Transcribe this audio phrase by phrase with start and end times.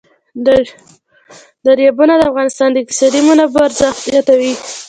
[1.65, 4.53] دریابونه د افغانستان د اقتصادي منابعو ارزښت زیاتوي.